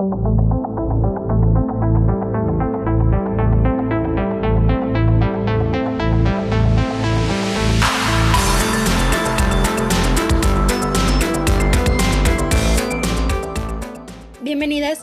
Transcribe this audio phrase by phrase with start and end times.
[0.00, 0.16] Bienvenidas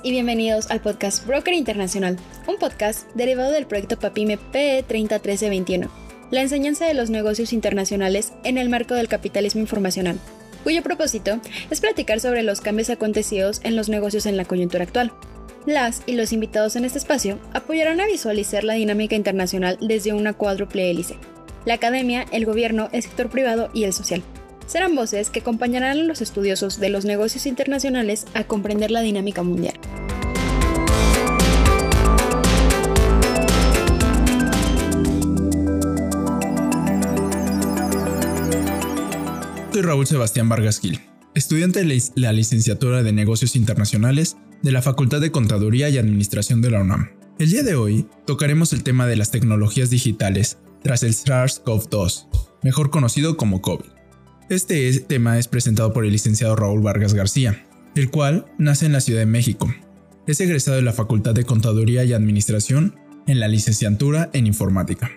[0.02, 2.18] y bienvenidos al podcast Broker Internacional,
[2.48, 5.92] un podcast derivado del proyecto PAPIME PE 301321,
[6.32, 10.20] la enseñanza de los negocios internacionales en el marco del capitalismo informacional,
[10.68, 11.40] cuyo propósito
[11.72, 15.14] es platicar sobre los cambios acontecidos en los negocios en la coyuntura actual.
[15.66, 20.34] Las y los invitados en este espacio apoyarán a visualizar la dinámica internacional desde una
[20.34, 21.16] cuádruple hélice,
[21.64, 24.22] la academia, el gobierno, el sector privado y el social
[24.66, 29.44] serán voces que acompañarán a los estudiosos de los negocios internacionales a comprender la dinámica
[29.44, 29.77] mundial.
[39.78, 41.00] Soy Raúl Sebastián Vargas Gil,
[41.36, 46.72] estudiante de la licenciatura de Negocios Internacionales de la Facultad de Contaduría y Administración de
[46.72, 47.12] la UNAM.
[47.38, 52.28] El día de hoy tocaremos el tema de las tecnologías digitales tras el SARS-CoV-2,
[52.64, 53.86] mejor conocido como COVID.
[54.50, 59.02] Este tema es presentado por el licenciado Raúl Vargas García, el cual nace en la
[59.02, 59.72] Ciudad de México.
[60.26, 62.96] Es egresado de la Facultad de Contaduría y Administración
[63.28, 65.12] en la licenciatura en Informática.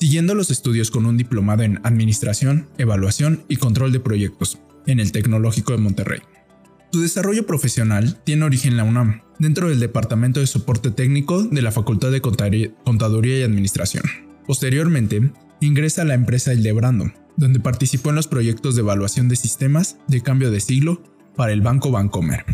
[0.00, 5.12] Siguiendo los estudios con un diplomado en Administración, Evaluación y Control de Proyectos en el
[5.12, 6.20] Tecnológico de Monterrey.
[6.90, 11.60] Su desarrollo profesional tiene origen en la UNAM, dentro del Departamento de Soporte Técnico de
[11.60, 14.04] la Facultad de Contaduría y Administración.
[14.46, 19.98] Posteriormente, ingresa a la empresa Hildebrando, donde participó en los proyectos de evaluación de sistemas
[20.08, 21.02] de cambio de siglo
[21.36, 22.46] para el Banco Bancomer.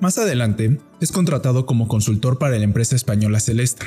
[0.00, 3.86] Más adelante, es contratado como consultor para la empresa española Celesta,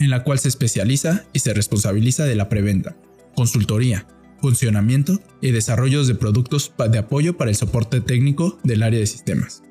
[0.00, 2.96] en la cual se especializa y se responsabiliza de la preventa,
[3.34, 4.06] consultoría,
[4.40, 9.62] funcionamiento y desarrollos de productos de apoyo para el soporte técnico del área de sistemas.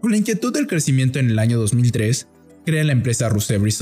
[0.00, 2.28] Con la inquietud del crecimiento en el año 2003,
[2.64, 3.72] crea la empresa Rusebri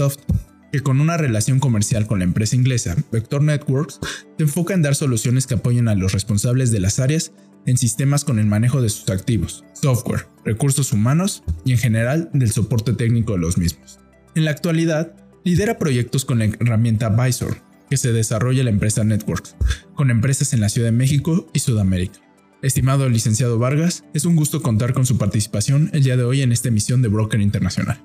[0.72, 4.00] que con una relación comercial con la empresa inglesa Vector Networks
[4.36, 7.32] se enfoca en dar soluciones que apoyen a los responsables de las áreas
[7.66, 12.50] en sistemas con el manejo de sus activos, software, recursos humanos y en general del
[12.50, 14.00] soporte técnico de los mismos.
[14.34, 15.14] En la actualidad,
[15.44, 19.56] lidera proyectos con la herramienta Visor, que se desarrolla la empresa Networks,
[19.94, 22.20] con empresas en la Ciudad de México y Sudamérica.
[22.62, 26.50] Estimado licenciado Vargas, es un gusto contar con su participación el día de hoy en
[26.50, 28.02] esta emisión de Broker Internacional.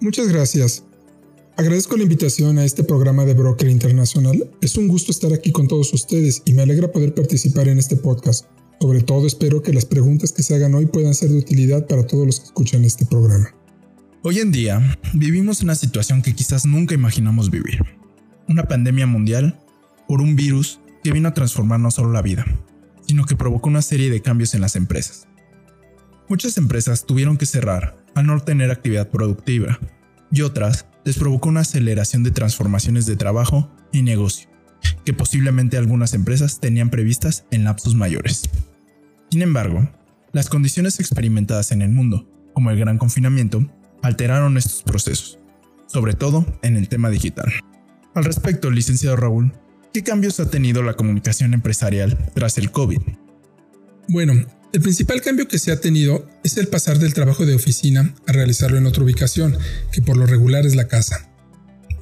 [0.00, 0.84] Muchas gracias.
[1.56, 4.48] Agradezco la invitación a este programa de Broker Internacional.
[4.60, 7.96] Es un gusto estar aquí con todos ustedes y me alegra poder participar en este
[7.96, 8.46] podcast.
[8.80, 12.06] Sobre todo espero que las preguntas que se hagan hoy puedan ser de utilidad para
[12.06, 13.57] todos los que escuchan este programa.
[14.24, 17.84] Hoy en día vivimos una situación que quizás nunca imaginamos vivir.
[18.48, 19.60] Una pandemia mundial
[20.08, 22.44] por un virus que vino a transformar no solo la vida,
[23.06, 25.28] sino que provocó una serie de cambios en las empresas.
[26.28, 29.78] Muchas empresas tuvieron que cerrar al no tener actividad productiva
[30.32, 34.48] y otras les provocó una aceleración de transformaciones de trabajo y negocio,
[35.04, 38.50] que posiblemente algunas empresas tenían previstas en lapsos mayores.
[39.30, 39.88] Sin embargo,
[40.32, 43.64] las condiciones experimentadas en el mundo, como el gran confinamiento,
[44.02, 45.38] alteraron estos procesos,
[45.86, 47.52] sobre todo en el tema digital.
[48.14, 49.52] Al respecto, licenciado Raúl,
[49.92, 53.00] ¿qué cambios ha tenido la comunicación empresarial tras el COVID?
[54.08, 54.34] Bueno,
[54.72, 58.32] el principal cambio que se ha tenido es el pasar del trabajo de oficina a
[58.32, 59.56] realizarlo en otra ubicación,
[59.92, 61.30] que por lo regular es la casa.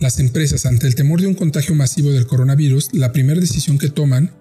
[0.00, 3.88] Las empresas, ante el temor de un contagio masivo del coronavirus, la primera decisión que
[3.88, 4.32] toman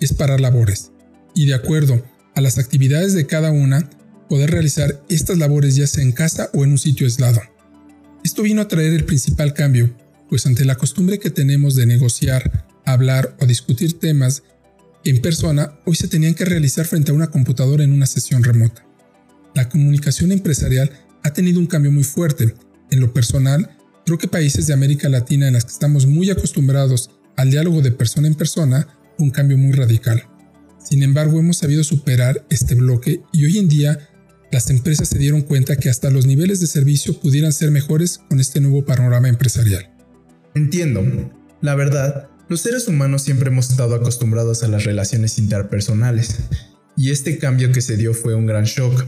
[0.00, 0.92] es parar labores,
[1.34, 2.02] y de acuerdo
[2.34, 3.88] a las actividades de cada una,
[4.28, 7.40] poder realizar estas labores ya sea en casa o en un sitio aislado.
[8.24, 9.94] Esto vino a traer el principal cambio,
[10.28, 14.42] pues ante la costumbre que tenemos de negociar, hablar o discutir temas
[15.04, 18.86] en persona hoy se tenían que realizar frente a una computadora en una sesión remota.
[19.54, 20.90] La comunicación empresarial
[21.22, 22.54] ha tenido un cambio muy fuerte.
[22.90, 27.10] En lo personal, creo que países de América Latina en las que estamos muy acostumbrados
[27.36, 30.26] al diálogo de persona en persona, un cambio muy radical.
[30.82, 34.08] Sin embargo, hemos sabido superar este bloque y hoy en día
[34.54, 38.38] las empresas se dieron cuenta que hasta los niveles de servicio pudieran ser mejores con
[38.38, 39.92] este nuevo panorama empresarial.
[40.54, 41.02] Entiendo.
[41.60, 46.40] La verdad los seres humanos siempre hemos estado acostumbrados a las relaciones interpersonales,
[46.96, 49.06] y este cambio que se dio fue un gran shock.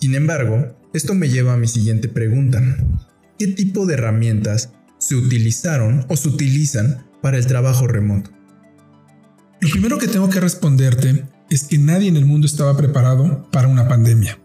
[0.00, 2.62] Sin embargo, esto me lleva a mi siguiente pregunta.
[3.38, 8.30] ¿Qué tipo de herramientas se utilizaron o se utilizan para el trabajo remoto?
[9.60, 13.68] Lo primero que tengo que responderte es que nadie en el mundo estaba preparado para
[13.68, 14.38] una pandemia.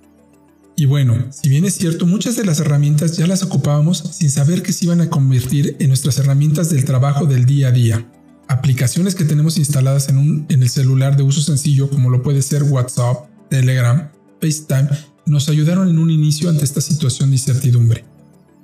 [0.82, 4.64] Y bueno, si bien es cierto, muchas de las herramientas ya las ocupábamos sin saber
[4.64, 8.12] que se iban a convertir en nuestras herramientas del trabajo del día a día.
[8.48, 12.42] Aplicaciones que tenemos instaladas en, un, en el celular de uso sencillo como lo puede
[12.42, 14.10] ser WhatsApp, Telegram,
[14.42, 14.90] FaceTime
[15.28, 18.04] nos ayudaron en un inicio ante esta situación de incertidumbre.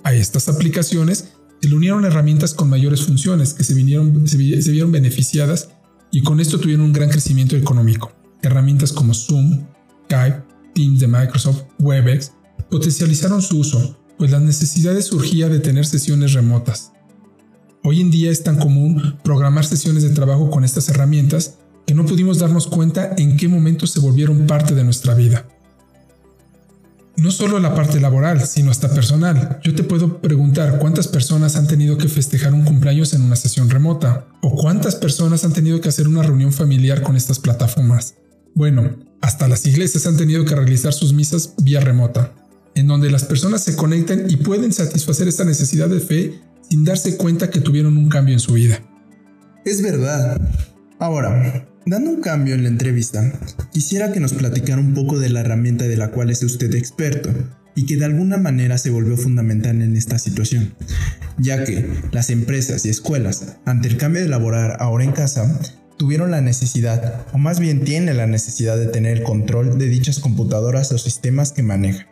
[0.03, 4.91] A estas aplicaciones se le unieron herramientas con mayores funciones que se, vinieron, se, vieron
[4.91, 5.69] beneficiadas
[6.11, 8.11] y con esto tuvieron un gran crecimiento económico.
[8.41, 9.67] Herramientas como Zoom,
[10.05, 10.46] Skype,
[10.77, 12.33] Teams de Microsoft, Webex
[12.69, 16.91] potencializaron su uso, pues las necesidades surgía de tener sesiones remotas.
[17.83, 21.56] Hoy en día es tan común programar sesiones de trabajo con estas herramientas
[21.88, 25.47] que no pudimos darnos cuenta en qué momento se volvieron parte de nuestra vida.
[27.15, 29.59] No solo la parte laboral, sino hasta personal.
[29.63, 33.71] Yo te puedo preguntar cuántas personas han tenido que festejar un cumpleaños en una sesión
[33.71, 38.13] remota o cuántas personas han tenido que hacer una reunión familiar con estas plataformas.
[38.55, 42.33] Bueno, hasta las iglesias han tenido que realizar sus misas vía remota,
[42.75, 46.39] en donde las personas se conectan y pueden satisfacer esta necesidad de fe
[46.69, 48.81] sin darse cuenta que tuvieron un cambio en su vida.
[49.65, 50.39] Es verdad.
[50.99, 53.31] Ahora, Dando un cambio en la entrevista,
[53.71, 57.29] quisiera que nos platicara un poco de la herramienta de la cual es usted experto
[57.75, 60.73] y que de alguna manera se volvió fundamental en esta situación,
[61.38, 65.57] ya que las empresas y escuelas, ante el cambio de laborar ahora en casa,
[65.97, 70.19] tuvieron la necesidad, o más bien tienen la necesidad de tener el control de dichas
[70.19, 72.07] computadoras o sistemas que manejan.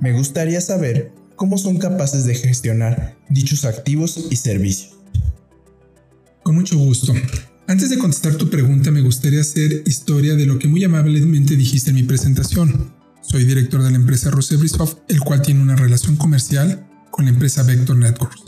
[0.00, 4.96] Me gustaría saber cómo son capaces de gestionar dichos activos y servicios.
[6.42, 7.12] Con mucho gusto.
[7.68, 11.90] Antes de contestar tu pregunta, me gustaría hacer historia de lo que muy amablemente dijiste
[11.90, 12.92] en mi presentación.
[13.22, 17.62] Soy director de la empresa Rosebrisoft, el cual tiene una relación comercial con la empresa
[17.62, 18.42] Vector Networks,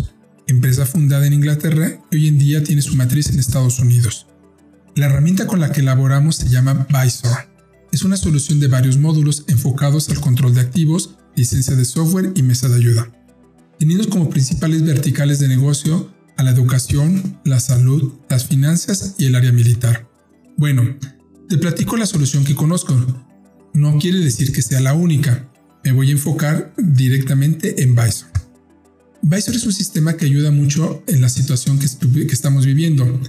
[0.49, 4.27] empresa fundada en Inglaterra y hoy en día tiene su matriz en Estados Unidos.
[4.97, 7.49] La herramienta con la que elaboramos se llama Visor.
[7.91, 12.45] Es una solución de varios módulos enfocados al control de activos, licencia de software y
[12.45, 13.13] mesa de ayuda.
[13.77, 19.35] Teniendo como principales verticales de negocio a la educación, la salud, las finanzas y el
[19.35, 20.09] área militar.
[20.57, 20.97] Bueno,
[21.49, 22.95] te platico la solución que conozco.
[23.73, 25.51] No quiere decir que sea la única.
[25.83, 28.29] Me voy a enfocar directamente en Visor.
[29.23, 31.89] Visor es un sistema que ayuda mucho en la situación que,
[32.27, 33.21] que estamos viviendo,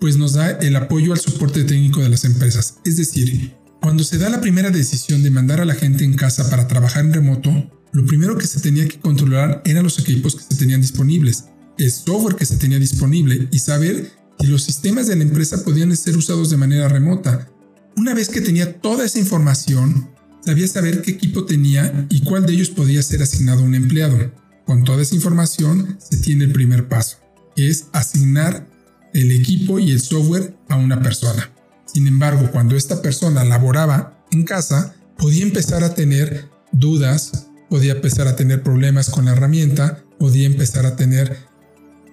[0.00, 2.78] pues nos da el apoyo al soporte técnico de las empresas.
[2.84, 6.48] Es decir, cuando se da la primera decisión de mandar a la gente en casa
[6.50, 7.50] para trabajar en remoto,
[7.92, 11.44] lo primero que se tenía que controlar eran los equipos que se tenían disponibles
[11.78, 14.10] el software que se tenía disponible y saber
[14.40, 17.50] si los sistemas de la empresa podían ser usados de manera remota.
[17.96, 20.10] Una vez que tenía toda esa información,
[20.44, 24.32] sabía saber qué equipo tenía y cuál de ellos podía ser asignado a un empleado.
[24.64, 27.18] Con toda esa información se tiene el primer paso,
[27.56, 28.68] es asignar
[29.16, 31.50] el equipo y el software a una persona.
[31.86, 38.28] Sin embargo, cuando esta persona laboraba en casa, podía empezar a tener dudas, podía empezar
[38.28, 41.36] a tener problemas con la herramienta, podía empezar a tener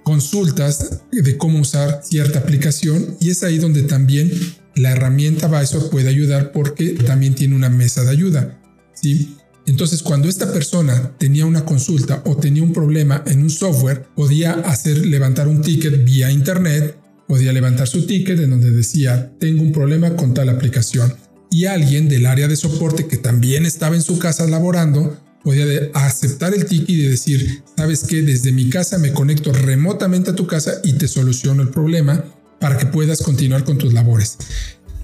[0.03, 4.31] consultas de cómo usar cierta aplicación y es ahí donde también
[4.75, 8.59] la herramienta Visor puede ayudar porque también tiene una mesa de ayuda.
[8.93, 9.35] ¿sí?
[9.65, 14.53] Entonces, cuando esta persona tenía una consulta o tenía un problema en un software, podía
[14.53, 19.71] hacer levantar un ticket vía internet, podía levantar su ticket en donde decía, tengo un
[19.71, 21.13] problema con tal aplicación.
[21.49, 26.53] Y alguien del área de soporte que también estaba en su casa laborando podía aceptar
[26.53, 30.75] el ticket y decir, sabes que desde mi casa me conecto remotamente a tu casa
[30.83, 32.23] y te soluciono el problema
[32.59, 34.37] para que puedas continuar con tus labores.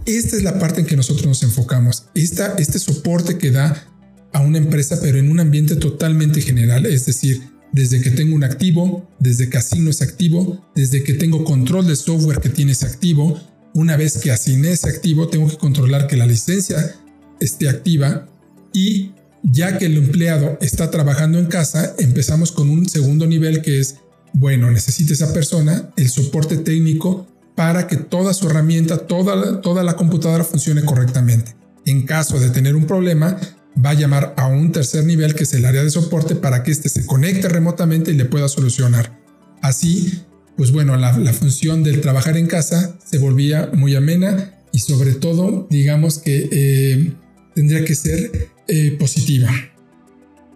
[0.06, 2.06] Esta es la parte en que nosotros nos enfocamos.
[2.16, 3.86] Esta, este soporte que da
[4.34, 7.42] a una empresa, pero en un ambiente totalmente general, es decir,
[7.72, 11.98] desde que tengo un activo, desde que asigno ese activo, desde que tengo control del
[11.98, 13.40] software que tiene ese activo,
[13.74, 16.96] una vez que asigné ese activo, tengo que controlar que la licencia
[17.40, 18.28] esté activa
[18.74, 19.12] y
[19.44, 23.96] ya que el empleado está trabajando en casa, empezamos con un segundo nivel que es,
[24.34, 29.96] bueno, necesita esa persona el soporte técnico para que toda su herramienta, toda, toda la
[29.96, 31.56] computadora funcione correctamente.
[31.86, 33.38] En caso de tener un problema,
[33.84, 36.72] va a llamar a un tercer nivel que es el área de soporte para que
[36.72, 39.20] éste se conecte remotamente y le pueda solucionar.
[39.62, 40.24] Así,
[40.58, 45.68] pues bueno, la, función del trabajar en casa se volvía muy amena y sobre todo,
[45.70, 47.14] digamos que eh,
[47.56, 49.50] tendría que ser eh, positiva.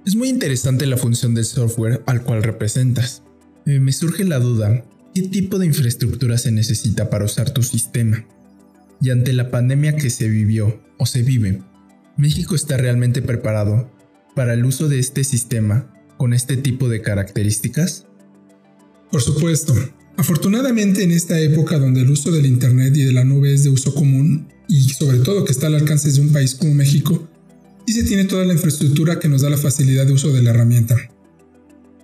[0.06, 3.24] Es muy interesante la función del software al cual representas.
[3.66, 4.84] Eh, me surge la duda,
[5.16, 8.26] ¿qué tipo de infraestructura se necesita para usar tu sistema?
[9.02, 11.62] Y ante la pandemia que se vivió o se vive,
[12.18, 13.92] ¿México está realmente preparado
[14.36, 18.06] para el uso de este sistema con este tipo de características?
[19.12, 19.74] Por supuesto.
[20.18, 23.72] Afortunadamente en esta época donde el uso del Internet y de la nube es de
[23.72, 27.28] uso común, y sobre todo que está al alcance de un país como México,
[27.86, 30.52] y se tiene toda la infraestructura que nos da la facilidad de uso de la
[30.52, 30.96] herramienta.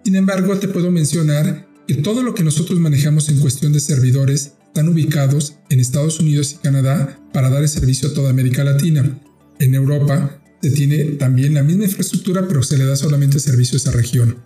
[0.04, 4.54] Sin embargo, te puedo mencionar que todo lo que nosotros manejamos en cuestión de servidores
[4.68, 9.20] están ubicados en Estados Unidos y Canadá para dar el servicio a toda América Latina.
[9.60, 13.78] En Europa se tiene también la misma infraestructura, pero se le da solamente servicio a
[13.78, 14.38] esa región.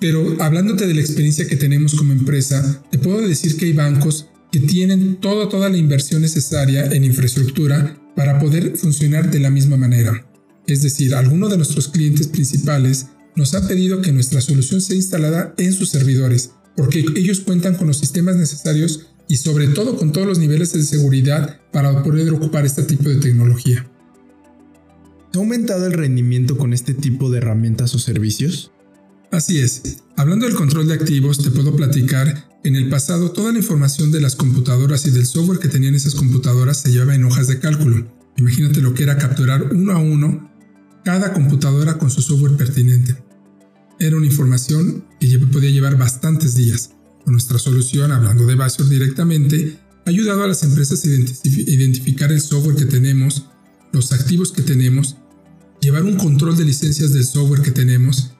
[0.00, 4.28] Pero hablándote de la experiencia que tenemos como empresa, te puedo decir que hay bancos
[4.52, 9.76] que tienen toda, toda la inversión necesaria en infraestructura para poder funcionar de la misma
[9.76, 10.26] manera.
[10.66, 15.54] Es decir, algunos de nuestros clientes principales nos han pedido que nuestra solución sea instalada
[15.58, 20.26] en sus servidores, porque ellos cuentan con los sistemas necesarios y sobre todo con todos
[20.26, 23.86] los niveles de seguridad para poder ocupar este tipo de tecnología.
[25.34, 28.72] ¿Ha aumentado el rendimiento con este tipo de herramientas o servicios?
[29.30, 29.98] Así es.
[30.16, 34.20] Hablando del control de activos, te puedo platicar, en el pasado toda la información de
[34.20, 38.06] las computadoras y del software que tenían esas computadoras se llevaba en hojas de cálculo.
[38.36, 40.50] Imagínate lo que era capturar uno a uno
[41.04, 43.16] cada computadora con su software pertinente.
[43.98, 46.90] Era una información que podía llevar bastantes días.
[47.28, 52.76] Nuestra solución, hablando de Basio directamente, ha ayudado a las empresas a identificar el software
[52.76, 53.46] que tenemos,
[53.92, 55.16] los activos que tenemos,
[55.80, 58.32] llevar un control de licencias del software que tenemos,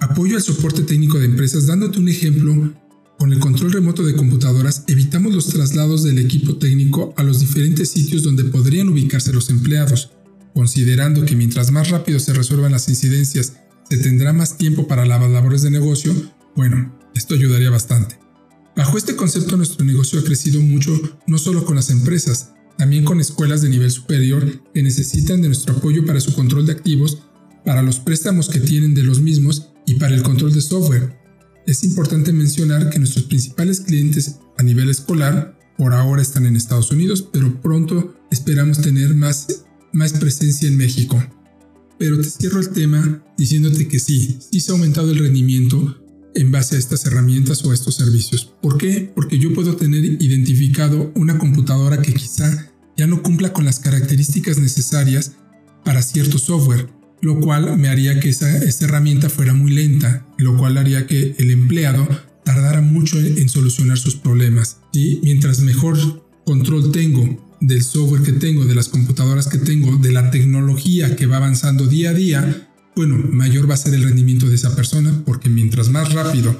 [0.00, 2.74] apoyo al soporte técnico de empresas, dándote un ejemplo,
[3.18, 7.88] con el control remoto de computadoras evitamos los traslados del equipo técnico a los diferentes
[7.88, 10.12] sitios donde podrían ubicarse los empleados,
[10.54, 13.54] considerando que mientras más rápido se resuelvan las incidencias,
[13.88, 16.14] se tendrá más tiempo para las labores de negocio,
[16.54, 18.18] bueno, esto ayudaría bastante.
[18.76, 20.92] Bajo este concepto nuestro negocio ha crecido mucho
[21.26, 25.74] no solo con las empresas, también con escuelas de nivel superior que necesitan de nuestro
[25.74, 27.18] apoyo para su control de activos,
[27.64, 31.18] para los préstamos que tienen de los mismos y para el control de software.
[31.66, 36.92] Es importante mencionar que nuestros principales clientes a nivel escolar por ahora están en Estados
[36.92, 41.20] Unidos, pero pronto esperamos tener más, más presencia en México.
[41.98, 45.96] Pero te cierro el tema diciéndote que sí, sí se ha aumentado el rendimiento
[46.34, 48.54] en base a estas herramientas o a estos servicios.
[48.62, 49.10] ¿Por qué?
[49.14, 54.58] Porque yo puedo tener identificado una computadora que quizá ya no cumpla con las características
[54.58, 55.32] necesarias
[55.84, 56.88] para cierto software,
[57.20, 61.50] lo cual me haría que esa, herramienta fuera muy lenta, lo cual haría que el
[61.50, 62.06] empleado
[62.44, 64.78] tardara mucho en, solucionar sus problemas.
[64.92, 65.96] Y mientras mejor
[66.44, 71.26] control tengo del software que tengo, de las computadoras que tengo, de la tecnología que
[71.26, 72.67] va avanzando día a día,
[72.98, 76.56] bueno, mayor va a ser el rendimiento de esa persona porque mientras más rápido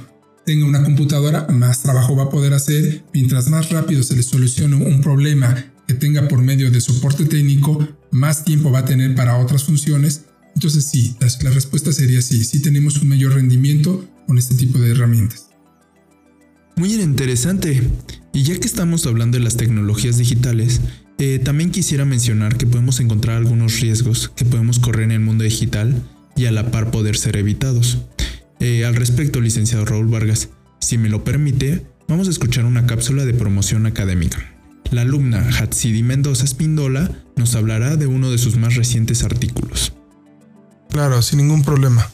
[0.47, 4.77] tenga una computadora, más trabajo va a poder hacer, mientras más rápido se le solucione
[4.77, 9.37] un problema que tenga por medio de soporte técnico, más tiempo va a tener para
[9.37, 10.27] otras funciones.
[10.55, 14.93] Entonces sí, la, respuesta sería sí, sí tenemos un mayor rendimiento con este tipo de
[14.93, 15.49] herramientas.
[16.77, 17.83] Muy interesante.
[18.33, 20.81] Y ya que estamos hablando de las tecnologías digitales,
[21.19, 25.43] eh, también quisiera mencionar que podemos encontrar algunos riesgos que podemos correr en el mundo
[25.43, 26.01] digital
[26.39, 27.99] y a la par poder ser evitados.
[28.61, 33.25] Eh, al respecto, licenciado Raúl Vargas, si me lo permite, vamos a escuchar una cápsula
[33.25, 34.39] de promoción académica.
[34.91, 39.93] La alumna Hatsidi Mendoza Spindola nos hablará de uno de sus más recientes artículos.
[40.91, 42.09] Claro, sin ningún problema.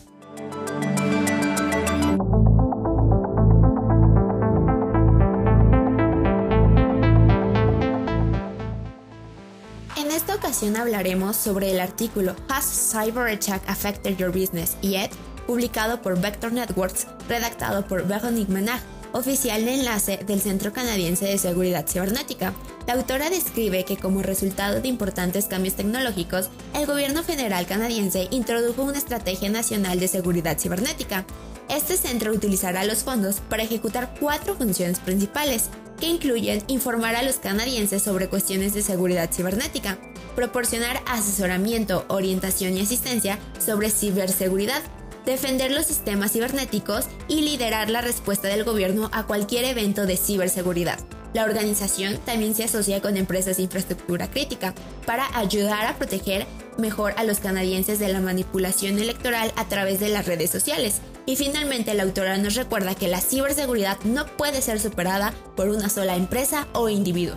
[11.05, 15.11] Hablaremos sobre el artículo Has Cyber Attack Affected Your Business Yet?
[15.47, 18.81] publicado por Vector Networks, redactado por Véronique Menard,
[19.13, 22.55] oficial de enlace del Centro Canadiense de Seguridad Cibernética.
[22.87, 28.85] La autora describe que como resultado de importantes cambios tecnológicos, el gobierno federal canadiense introdujo
[28.85, 31.27] una estrategia nacional de seguridad cibernética.
[31.69, 35.69] Este centro utilizará los fondos para ejecutar cuatro funciones principales,
[36.01, 39.99] que incluyen informar a los canadienses sobre cuestiones de seguridad cibernética,
[40.35, 44.83] proporcionar asesoramiento, orientación y asistencia sobre ciberseguridad,
[45.25, 50.99] defender los sistemas cibernéticos y liderar la respuesta del gobierno a cualquier evento de ciberseguridad.
[51.35, 54.73] La organización también se asocia con empresas de infraestructura crítica
[55.05, 56.47] para ayudar a proteger
[56.79, 61.01] mejor a los canadienses de la manipulación electoral a través de las redes sociales.
[61.27, 65.89] Y finalmente la autora nos recuerda que la ciberseguridad no puede ser superada por una
[65.89, 67.37] sola empresa o individuo.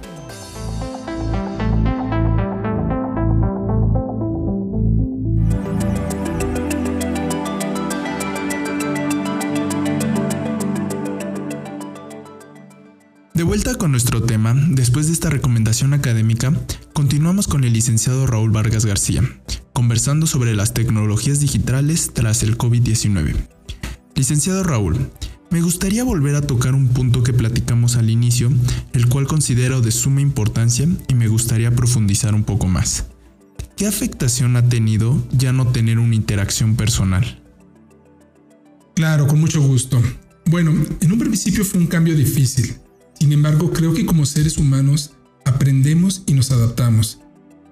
[13.47, 16.51] Vuelta con nuestro tema, después de esta recomendación académica,
[16.91, 19.23] continuamos con el licenciado Raúl Vargas García,
[19.71, 23.35] conversando sobre las tecnologías digitales tras el COVID-19.
[24.15, 24.97] Licenciado Raúl,
[25.49, 28.51] me gustaría volver a tocar un punto que platicamos al inicio,
[28.91, 33.05] el cual considero de suma importancia y me gustaría profundizar un poco más.
[33.77, 37.41] ¿Qué afectación ha tenido ya no tener una interacción personal?
[38.93, 40.01] Claro, con mucho gusto.
[40.47, 42.75] Bueno, en un principio fue un cambio difícil,
[43.19, 45.11] sin embargo, creo que como seres humanos
[45.45, 47.19] aprendemos y nos adaptamos.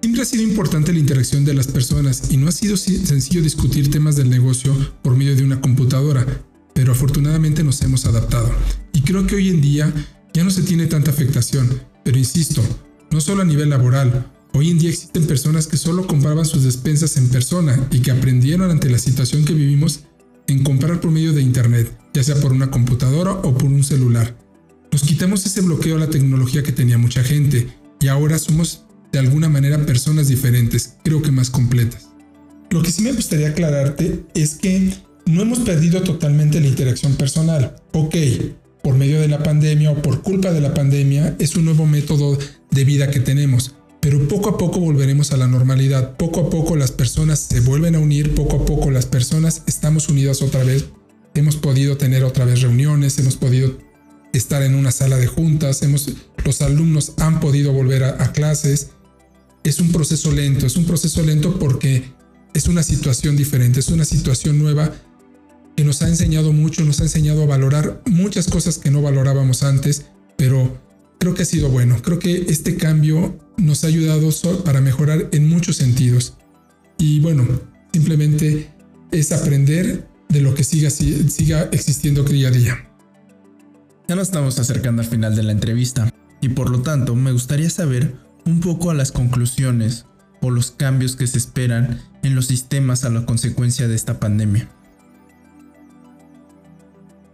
[0.00, 3.90] Siempre ha sido importante la interacción de las personas y no ha sido sencillo discutir
[3.90, 6.26] temas del negocio por medio de una computadora,
[6.74, 8.50] pero afortunadamente nos hemos adaptado.
[8.92, 9.92] Y creo que hoy en día
[10.32, 12.62] ya no se tiene tanta afectación, pero insisto,
[13.10, 17.16] no solo a nivel laboral, hoy en día existen personas que solo compraban sus despensas
[17.16, 20.00] en persona y que aprendieron ante la situación que vivimos
[20.46, 24.36] en comprar por medio de Internet, ya sea por una computadora o por un celular.
[24.96, 27.68] Nos quitamos ese bloqueo a la tecnología que tenía mucha gente
[28.00, 32.08] y ahora somos de alguna manera personas diferentes, creo que más completas.
[32.70, 34.94] Lo que sí me gustaría aclararte es que
[35.26, 37.76] no hemos perdido totalmente la interacción personal.
[37.92, 38.16] Ok,
[38.82, 42.38] por medio de la pandemia o por culpa de la pandemia es un nuevo método
[42.70, 46.16] de vida que tenemos, pero poco a poco volveremos a la normalidad.
[46.16, 50.08] Poco a poco las personas se vuelven a unir, poco a poco las personas estamos
[50.08, 50.86] unidas otra vez.
[51.34, 53.76] Hemos podido tener otra vez reuniones, hemos podido
[54.36, 56.08] estar en una sala de juntas, hemos,
[56.44, 58.88] los alumnos han podido volver a clases.
[59.64, 62.14] Es un proceso lento, es un proceso lento porque
[62.54, 64.92] es una situación diferente, es una situación nueva
[65.76, 69.62] que nos ha enseñado mucho, nos ha enseñado a valorar muchas cosas que no valorábamos
[69.62, 70.06] antes,
[70.38, 70.80] pero
[71.18, 72.00] creo que ha sido bueno.
[72.02, 74.30] Creo que este cambio nos ha ayudado
[74.64, 76.38] para mejorar en muchos sentidos.
[76.98, 77.46] Y bueno,
[77.92, 78.70] simplemente
[79.12, 82.85] es aprender de lo que siga, siga existiendo día a día.
[84.08, 87.68] Ya nos estamos acercando al final de la entrevista y por lo tanto me gustaría
[87.70, 90.06] saber un poco a las conclusiones
[90.40, 94.68] o los cambios que se esperan en los sistemas a la consecuencia de esta pandemia.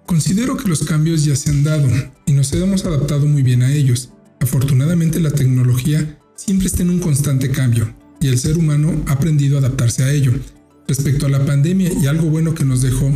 [0.07, 1.89] Considero que los cambios ya se han dado
[2.25, 4.11] y nos hemos adaptado muy bien a ellos.
[4.41, 9.57] Afortunadamente la tecnología siempre está en un constante cambio y el ser humano ha aprendido
[9.57, 10.33] a adaptarse a ello.
[10.89, 13.11] Respecto a la pandemia y algo bueno que nos dejó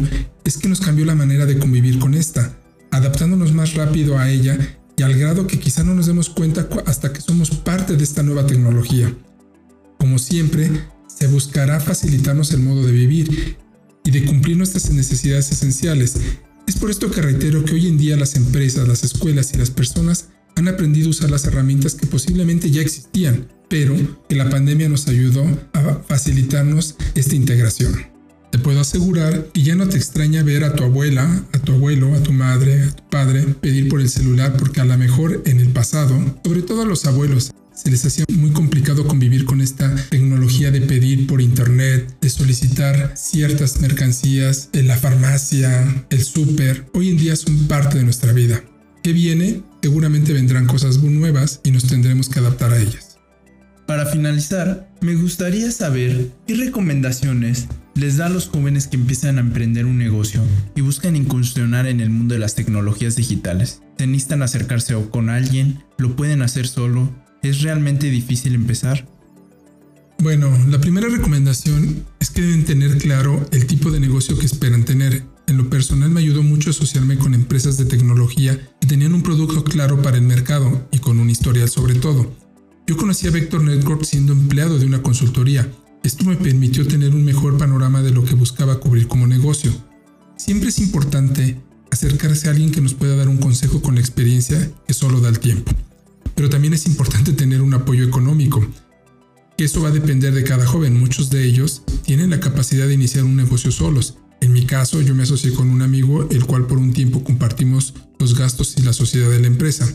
[0.44, 2.54] es que nos cambió la manera de convivir con esta,
[2.96, 4.58] adaptándonos más rápido a ella
[4.96, 8.22] y al grado que quizá no nos demos cuenta hasta que somos parte de esta
[8.22, 9.14] nueva tecnología.
[9.98, 10.70] Como siempre,
[11.06, 13.56] se buscará facilitarnos el modo de vivir
[14.04, 16.16] y de cumplir nuestras necesidades esenciales,
[16.66, 19.70] es por esto que reitero que hoy en día las empresas, las escuelas y las
[19.70, 23.94] personas han aprendido a usar las herramientas que posiblemente ya existían, pero
[24.28, 28.15] que la pandemia nos ayudó a facilitarnos esta integración.
[28.56, 32.14] Te puedo asegurar que ya no te extraña ver a tu abuela, a tu abuelo,
[32.14, 35.60] a tu madre, a tu padre pedir por el celular porque a lo mejor en
[35.60, 39.94] el pasado, sobre todo a los abuelos, se les hacía muy complicado convivir con esta
[40.08, 46.86] tecnología de pedir por internet, de solicitar ciertas mercancías en la farmacia, el súper.
[46.94, 48.64] Hoy en día son parte de nuestra vida.
[49.02, 49.64] ¿Qué viene?
[49.82, 53.15] Seguramente vendrán cosas nuevas y nos tendremos que adaptar a ellas.
[53.86, 59.40] Para finalizar, me gustaría saber qué recomendaciones les da a los jóvenes que empiezan a
[59.40, 60.42] emprender un negocio
[60.74, 63.82] y buscan incursionar en el mundo de las tecnologías digitales.
[63.96, 65.84] ¿Se necesitan acercarse con alguien?
[65.98, 67.14] ¿Lo pueden hacer solo?
[67.42, 69.08] ¿Es realmente difícil empezar?
[70.18, 74.84] Bueno, la primera recomendación es que deben tener claro el tipo de negocio que esperan
[74.84, 75.22] tener.
[75.46, 79.62] En lo personal me ayudó mucho asociarme con empresas de tecnología que tenían un producto
[79.62, 82.45] claro para el mercado y con un historial sobre todo.
[82.86, 85.70] Yo conocí a Vector Network siendo empleado de una consultoría.
[86.02, 89.72] Esto me permitió tener un mejor panorama de lo que buscaba cubrir como negocio.
[90.36, 94.70] Siempre es importante acercarse a alguien que nos pueda dar un consejo con la experiencia
[94.86, 95.72] que solo da el tiempo
[96.36, 98.64] pero también es importante tener un apoyo económico.
[99.56, 101.00] Eso va a depender de cada joven.
[101.00, 104.18] Muchos de ellos tienen la capacidad de iniciar un negocio solos.
[104.42, 107.94] En mi caso, yo me asocié con un amigo, el cual por un tiempo compartimos
[108.18, 109.86] los gastos y la sociedad de la empresa.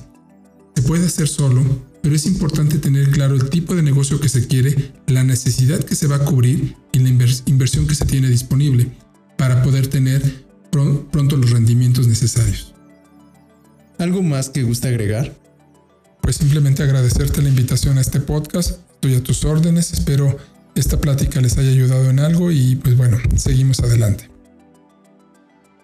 [0.75, 1.63] Se puede hacer solo,
[2.01, 5.95] pero es importante tener claro el tipo de negocio que se quiere, la necesidad que
[5.95, 8.91] se va a cubrir y la inversión que se tiene disponible
[9.37, 12.73] para poder tener pronto los rendimientos necesarios.
[13.99, 15.41] ¿Algo más que gusta agregar?
[16.21, 18.79] pues simplemente agradecerte la invitación a este podcast.
[18.93, 19.91] Estoy a tus órdenes.
[19.91, 20.37] Espero
[20.75, 24.29] esta plática les haya ayudado en algo y pues bueno, seguimos adelante.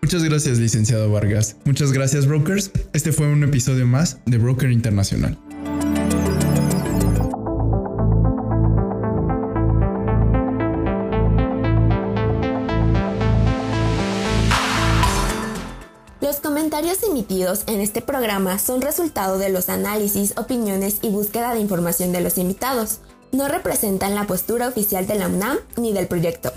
[0.02, 1.58] Muchas gracias, licenciado Vargas.
[1.66, 2.72] Muchas gracias, brokers.
[2.94, 5.38] Este fue un episodio más de Broker Internacional.
[17.28, 22.22] Emitidos en este programa son resultado de los análisis, opiniones y búsqueda de información de
[22.22, 23.00] los invitados.
[23.34, 26.54] No representan la postura oficial de la UNAM ni del proyecto.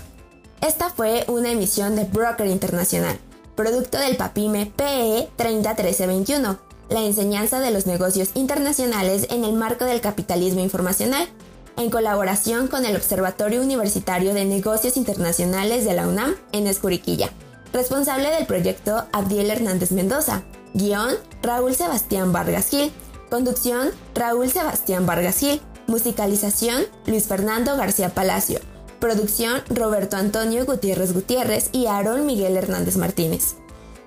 [0.61, 3.19] Esta fue una emisión de Broker Internacional,
[3.55, 6.57] producto del PAPIME PE 301321,
[6.89, 11.27] la enseñanza de los negocios internacionales en el marco del capitalismo informacional,
[11.75, 17.29] en colaboración con el Observatorio Universitario de Negocios Internacionales de la UNAM en Escuriquilla.
[17.73, 20.43] Responsable del proyecto Abdiel Hernández Mendoza.
[20.73, 22.91] Guión Raúl Sebastián Vargas Gil.
[23.29, 25.61] Conducción Raúl Sebastián Vargas Gil.
[25.87, 28.59] Musicalización, Luis Fernando García Palacio.
[28.99, 33.55] Producción, Roberto Antonio Gutiérrez Gutiérrez y Aaron Miguel Hernández Martínez.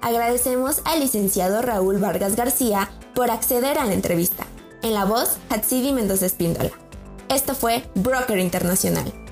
[0.00, 4.46] Agradecemos al licenciado Raúl Vargas García por acceder a la entrevista.
[4.82, 6.70] En la voz, Hatsidi Mendoza Espíndola.
[7.28, 9.23] Esto fue Broker Internacional.